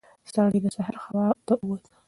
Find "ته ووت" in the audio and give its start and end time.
1.47-1.83